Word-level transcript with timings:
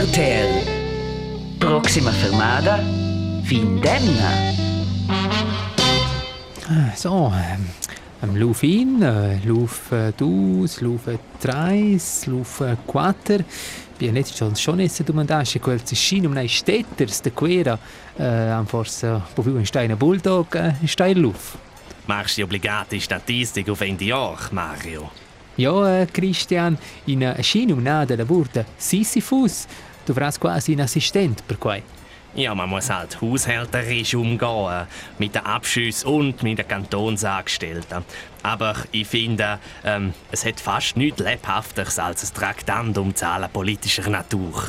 RTL. 0.00 0.62
Proxima 1.58 2.10
fermada, 2.10 2.78
Findemna. 3.44 4.30
So, 6.96 7.30
ähm, 7.34 7.66
am 8.22 8.34
Lauf 8.34 8.62
in, 8.62 9.02
äh, 9.02 9.36
Lauf 9.44 9.92
äh, 9.92 10.12
dus, 10.16 10.80
Lauf 10.80 11.06
äh, 11.06 11.18
treis, 11.38 12.24
Lauf 12.24 12.62
äh, 12.62 12.76
quater. 12.86 13.40
Bien 13.98 14.16
jetzt 14.16 14.38
schon 14.38 14.56
schon 14.56 14.80
esse 14.80 15.04
domandasse 15.04 15.58
quel 15.58 15.78
um 16.24 16.32
nei 16.32 16.48
Städters 16.48 17.20
de 17.20 17.32
Quera, 17.32 17.78
äh, 18.18 18.52
am 18.52 18.66
forse 18.66 19.20
po 19.34 19.42
più 19.42 19.58
in 19.58 19.66
Steine 19.66 19.96
Bulldog, 19.96 20.54
äh, 20.54 20.72
in 20.80 20.88
Stein 20.88 21.18
Lauf. 21.18 21.58
Machst 22.06 22.38
die 22.38 22.44
obligate 22.44 22.98
Statistik 22.98 23.68
auf 23.68 23.82
Ende 23.82 24.06
Jahr, 24.06 24.38
Mario? 24.50 25.10
Ja, 25.60 26.06
Christian, 26.06 26.78
in 27.06 27.20
äh, 27.20 27.42
Scino 27.42 27.76
na 27.76 28.06
de 28.06 28.16
Labor 28.16 28.46
de 28.48 28.64
Sisyphus, 28.78 29.66
du 30.06 30.16
wärst 30.16 30.40
quasi 30.40 30.72
ein 30.72 30.80
Assistent 30.80 31.46
per 31.46 31.58
quai. 31.58 31.82
Ja, 32.34 32.54
man 32.54 32.70
muss 32.70 32.88
halt 32.88 33.20
haushälterisch 33.20 34.14
umgehen, 34.14 34.86
mit 35.18 35.34
den 35.34 35.44
Abschüssen 35.44 36.08
und 36.08 36.42
mit 36.42 36.56
den 36.56 36.66
Kantonsangestellten. 36.66 38.04
Aber 38.42 38.74
ich 38.90 39.06
finde, 39.06 39.58
ähm, 39.84 40.14
es 40.32 40.46
hat 40.46 40.60
fast 40.60 40.96
nichts 40.96 41.20
Lebhafteres 41.20 41.98
als 41.98 42.24
ein 42.24 42.34
Traktandum 42.34 43.14
Zahlen 43.14 43.50
politischer 43.52 44.08
Natur. 44.08 44.64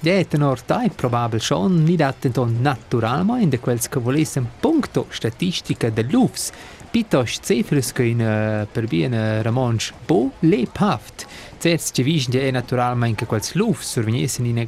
Ja, 0.00 0.24
tenor 0.24 0.60
dai 0.66 0.90
probabel 0.90 1.40
schon 1.40 1.84
nicht 1.84 2.02
attenton 2.02 2.60
naturalmente 2.60 3.58
quels 3.58 3.88
che 3.88 3.98
volessem 3.98 4.46
puncto 4.60 5.06
statistica 5.08 5.90
dell'UFS, 5.90 6.52
piuttosto 6.90 7.42
cifres 7.42 7.92
che 7.92 8.04
in 8.04 8.20
uh, 8.20 8.66
per 8.70 8.86
bien 8.86 9.42
ramonsch 9.42 9.92
bo 10.06 10.32
lebhaft. 10.40 11.26
Zuerst 11.58 11.94
ci 11.94 12.02
vischen 12.02 12.34
ja 12.34 12.50
naturalmente 12.50 13.24
che 13.24 13.26
quels 13.26 13.54
l'UFS 13.54 13.90
surveniesen 13.92 14.44
in 14.44 14.66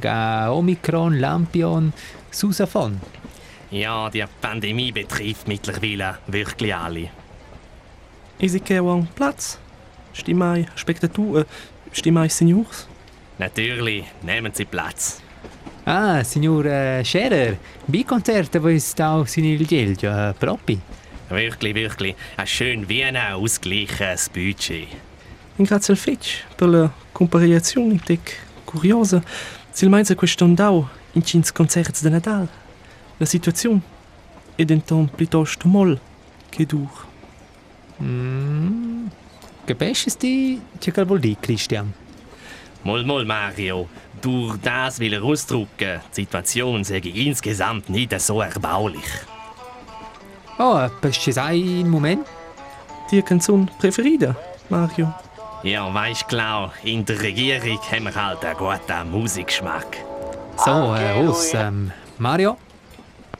Omikron, 0.49 1.19
Lampion, 1.19 1.93
Susafon. 2.29 2.99
Ja, 3.69 4.09
die 4.09 4.25
Pandemie 4.39 4.91
betrifft 4.91 5.47
mittlerweile 5.47 6.17
wirklich 6.25 6.73
alle. 6.73 7.11
Ezekiel 8.39 9.07
Platz. 9.13 9.59
Stimmai 10.11 10.65
Spektatur, 10.75 11.45
Stimmai 11.91 12.29
Seniors. 12.29 12.87
Natürlich, 13.39 14.03
nehmen 14.21 14.53
Sie 14.53 14.65
Platz. 14.65 15.21
Ah, 15.85 16.23
signor 16.25 16.65
uh, 16.65 17.03
Scherer, 17.05 17.55
wie 17.87 18.03
Konzerte 18.03 18.61
wo 18.61 18.67
ist 18.67 18.99
auch 19.01 19.25
sinil 19.25 19.65
gelio, 19.65 20.11
uh, 20.11 20.33
propi? 20.33 20.77
Wirklich, 21.29 21.73
wirklich, 21.73 22.15
ein 22.35 22.47
schön 22.47 22.89
wie 22.89 23.01
ein 23.01 23.15
ausgleichenes 23.15 24.27
Budget. 24.29 24.89
Grazie 25.57 25.93
al 25.93 25.97
fetch 25.97 26.43
per 26.57 26.67
la 26.67 26.91
compariazione 27.13 27.97
tec 28.05 28.41
curiosa. 28.65 29.21
Sil 29.71 29.89
meins 29.89 30.11
a 30.11 30.15
question 30.15 30.55
dau 30.55 30.89
in 31.13 31.23
cins 31.23 31.53
concerts 31.53 32.01
de 32.01 32.09
Nadal. 32.09 32.47
La 33.17 33.25
situazione 33.25 33.81
è 34.55 34.65
denton 34.65 35.09
piuttosto 35.15 35.67
moll 35.67 35.97
che 36.49 36.65
dur. 36.65 37.07
Mm, 38.03 39.07
Capisci 39.65 40.61
che 40.77 40.91
cal 40.91 41.05
vuol 41.05 41.19
dire, 41.19 41.37
Christian? 41.39 41.93
Mol, 42.83 43.03
mol, 43.03 43.25
Mario. 43.25 43.89
Durch 44.21 44.57
das 44.61 44.99
will 44.99 45.13
er 45.13 45.23
ausdrücken, 45.23 45.99
die 46.11 46.21
Situation 46.21 46.83
sei 46.83 46.97
insgesamt 46.97 47.89
nicht 47.89 48.19
so 48.19 48.41
erbaulich. 48.41 49.09
Oh, 50.57 50.87
per 51.01 51.11
ci 51.11 51.31
sai 51.31 51.55
in 51.55 51.89
moment? 51.89 52.25
Die 53.11 53.21
Canzone 53.21 53.67
preferida, 53.79 54.35
Mario. 54.69 55.13
Ja, 55.63 55.93
weisst 55.93 56.27
klar, 56.27 56.73
in 56.83 57.03
der 57.05 57.21
Regierung 57.21 57.79
haben 57.91 58.03
wir 58.05 58.15
halt 58.15 58.43
einen 58.45 58.57
guten 58.57 59.11
Musikgeschmack. 59.11 59.97
So, 60.57 60.71
äh, 60.95 61.27
aus, 61.27 61.53
ähm, 61.53 61.91
Mario? 62.17 62.57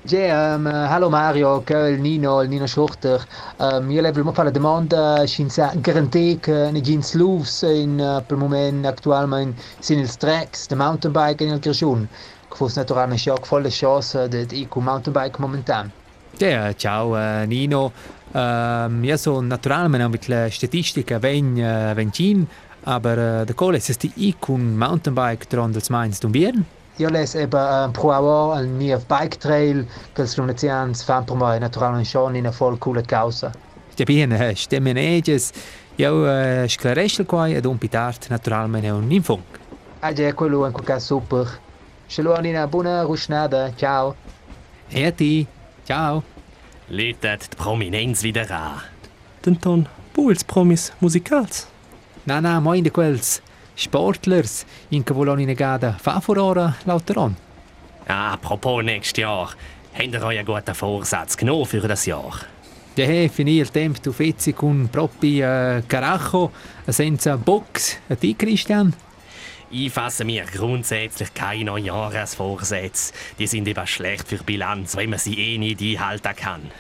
Ja, 0.04 0.56
um, 0.56 0.66
hallo 0.66 1.10
Mario, 1.10 1.62
che 1.62 1.74
il 1.74 2.00
Nino, 2.00 2.42
il 2.42 2.48
Nino 2.48 2.66
Schurter. 2.66 3.22
Um, 3.58 3.92
io 3.92 4.00
levo 4.00 4.32
fare 4.32 4.48
la 4.48 4.54
domanda, 4.54 5.26
scinza 5.26 5.74
garantì 5.76 6.38
che 6.40 6.72
ne 6.72 6.80
gins 6.80 7.16
luvs 7.16 7.64
in 7.64 8.00
uh, 8.00 8.26
per 8.26 8.38
moment 8.38 8.86
actualment 8.86 9.60
sin 9.80 10.00
ils 10.00 10.16
tracks, 10.16 10.68
de 10.68 10.76
mountainbike 10.76 11.44
in 11.44 11.50
il 11.50 11.60
Kirchun. 11.60 12.08
Che 12.48 12.56
fosse 12.56 12.80
naturalmente 12.80 13.22
schon 13.22 13.38
volle 13.46 13.70
Chance 13.70 14.30
de 14.30 14.48
IQ 14.50 14.76
mountainbike 14.78 15.38
momentan. 15.38 15.92
Ja, 16.38 16.74
ciao 16.74 17.18
äh, 17.18 17.46
Nino. 17.46 17.92
Ähm, 18.34 19.04
ja, 19.04 19.18
so 19.18 19.42
naturalmente 19.42 20.06
auch 20.06 20.12
mit 20.12 20.30
der 20.30 20.50
Statistik 20.50 21.14
wenn 21.20 21.58
äh, 21.58 21.92
wenn 21.96 22.12
chin, 22.12 22.48
aber 22.86 23.42
äh, 23.42 23.46
der 23.46 23.54
Kohle 23.54 23.78
ist 23.78 24.02
die 24.02 24.14
Icon 24.16 24.78
Mountainbike 24.78 25.50
dran 25.50 25.74
das 25.74 25.90
meinst 25.90 26.24
du 26.24 26.30
Bieren? 26.30 26.79
Io 27.00 27.08
les 27.10 27.34
eben 27.36 27.86
um, 27.86 27.92
pro 27.92 28.12
hour 28.12 28.58
al 28.58 28.68
mio 28.68 28.98
bike 29.08 29.38
trail 29.38 29.86
che 30.14 30.22
le 30.24 30.30
lunazians 30.36 31.04
fan 31.04 31.24
per 31.24 31.36
me 31.36 31.58
naturalmente 31.58 32.10
schon 32.10 32.36
in 32.36 32.46
una 32.46 32.52
voll 32.52 32.78
coole 32.78 33.02
causa. 33.04 33.52
Ja, 33.96 34.04
bien, 34.04 34.32
äh, 34.32 34.54
stemmen 34.56 34.98
eges. 34.98 35.54
Ja, 35.96 36.12
äh, 36.12 36.68
sclarestel 36.68 37.26
quai 37.26 37.56
ed 37.56 37.66
un 37.66 37.78
pitart 37.78 38.28
naturalmente 38.30 38.90
un 38.90 39.12
infunk. 39.12 39.60
Ah, 40.02 40.12
ja, 40.12 40.34
quello 40.34 40.66
in 40.66 40.74
quel 40.74 40.86
caso 40.86 41.06
super. 41.20 41.48
Shalom, 42.08 42.46
una 42.46 42.68
buona 42.68 43.04
rusnada. 43.04 43.72
Ciao. 43.76 44.16
Ja, 44.90 45.12
ti. 45.12 45.48
Ciao. 45.86 46.24
Läutet 46.90 47.50
die 47.52 47.56
Prominenz 47.56 48.24
wieder 48.24 48.50
an. 48.52 48.82
Denton 49.46 49.88
Buls 50.14 50.44
Promis 50.44 50.92
Musikals. 51.00 51.68
Na, 52.24 52.42
na, 52.42 52.60
moin 52.60 52.84
de 52.84 52.90
quels 52.90 53.42
Sportlers 53.80 54.66
in 54.90 55.04
che 55.04 55.14
volon 55.14 55.40
in 55.40 55.54
gada 55.54 55.96
fa 55.98 56.20
furora 56.20 56.76
lauteron. 56.84 57.36
Ah, 58.08 58.34
apropos 58.34 58.84
nächstes 58.84 59.24
Jahr. 59.24 59.56
Habt 59.94 60.14
ihr 60.14 60.22
euch 60.22 60.38
einen 60.38 60.46
guten 60.46 60.76
Vorsatz 60.76 61.38
genommen 61.38 61.66
für 61.66 61.88
das 61.88 62.06
Jahr? 62.06 62.40
Ja, 62.96 63.06
il 63.06 63.70
tempo 63.72 64.12
fezzi 64.12 64.52
con 64.54 64.90
propri 64.90 65.42
äh, 65.42 65.84
carajo 65.88 66.52
senza 66.88 67.38
box. 67.38 67.98
A 68.10 68.16
ti, 68.16 68.36
Christian? 68.36 68.94
Ich 69.72 69.94
fasse 69.94 70.26
mir 70.26 70.44
grundsätzlich 70.44 71.34
keine 71.34 71.66
Neujahrsvorsätze. 71.66 73.14
Die 73.38 73.48
sind 73.48 73.68
eben 73.68 73.88
schlecht 73.88 74.28
für 74.28 74.38
die 74.38 74.44
Bilanz, 74.44 74.98
wenn 74.98 75.12
man 75.12 75.20
sie 75.20 75.40
eh 75.40 75.58
nicht 75.58 75.82
einhalten 75.82 76.36
kann. 76.36 76.72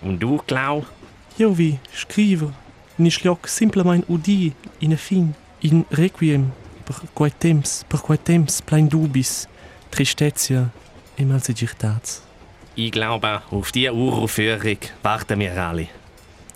Und 0.00 0.18
du, 0.18 0.38
Klau? 0.38 0.84
Io 1.38 1.56
vi 1.56 1.78
scrivo 1.94 2.52
in 2.96 3.10
schlock 3.10 3.46
simplement 3.46 4.04
udi 4.08 4.54
in 4.78 4.92
a 4.92 4.96
fin 4.96 5.34
in 5.60 5.84
requiem 5.90 6.52
per 6.84 7.02
quai 7.12 7.32
temps 7.38 7.82
per 7.88 8.00
quai 8.00 8.18
temps 8.22 8.62
plein 8.62 8.88
dubis 8.88 9.46
tristezia 9.90 10.70
e 11.16 11.24
malsigirtats. 11.24 12.22
Ich 12.74 12.92
glaube, 12.92 13.42
auf 13.50 13.72
diese 13.72 13.92
Uraufführung 13.92 14.78
warten 15.02 15.40
wir 15.40 15.56
alle. 15.56 15.88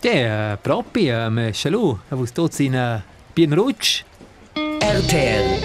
Ja, 0.03 0.53
äh, 0.53 0.57
propri, 0.57 1.11
ähm, 1.11 1.53
schalu, 1.55 1.99
avus 2.11 2.33
tots 2.33 2.61
in 2.61 2.75
äh, 2.75 3.01
bien 3.35 3.53
rutsch. 3.53 4.05
RTL. 4.55 5.61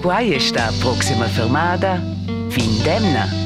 Quai 0.00 0.38
sta 0.38 0.70
proxima 0.80 1.26
fermada, 1.26 2.00
Findemna. 2.50 3.37